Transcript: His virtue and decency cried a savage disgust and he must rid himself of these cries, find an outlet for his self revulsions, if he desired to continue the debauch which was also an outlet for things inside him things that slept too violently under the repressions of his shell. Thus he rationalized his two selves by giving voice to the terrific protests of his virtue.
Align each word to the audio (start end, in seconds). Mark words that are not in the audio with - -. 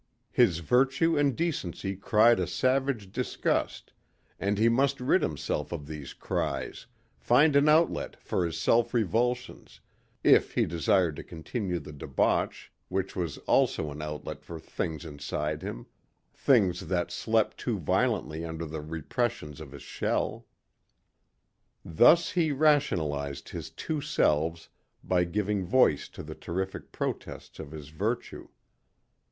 His 0.31 0.61
virtue 0.61 1.15
and 1.15 1.35
decency 1.35 1.95
cried 1.95 2.39
a 2.39 2.47
savage 2.47 3.11
disgust 3.11 3.93
and 4.39 4.57
he 4.57 4.67
must 4.67 4.99
rid 4.99 5.21
himself 5.21 5.71
of 5.71 5.85
these 5.85 6.13
cries, 6.15 6.87
find 7.19 7.55
an 7.55 7.69
outlet 7.69 8.19
for 8.19 8.43
his 8.43 8.57
self 8.57 8.95
revulsions, 8.95 9.79
if 10.23 10.55
he 10.55 10.65
desired 10.65 11.15
to 11.17 11.23
continue 11.23 11.77
the 11.77 11.93
debauch 11.93 12.71
which 12.89 13.15
was 13.15 13.37
also 13.45 13.91
an 13.91 14.01
outlet 14.01 14.43
for 14.43 14.59
things 14.59 15.05
inside 15.05 15.61
him 15.61 15.85
things 16.33 16.87
that 16.87 17.11
slept 17.11 17.59
too 17.59 17.77
violently 17.77 18.43
under 18.43 18.65
the 18.65 18.81
repressions 18.81 19.61
of 19.61 19.71
his 19.71 19.83
shell. 19.83 20.47
Thus 21.85 22.31
he 22.31 22.51
rationalized 22.51 23.49
his 23.49 23.69
two 23.69 24.01
selves 24.01 24.67
by 25.03 25.25
giving 25.25 25.63
voice 25.63 26.09
to 26.09 26.23
the 26.23 26.33
terrific 26.33 26.91
protests 26.91 27.59
of 27.59 27.69
his 27.69 27.89
virtue. 27.89 28.47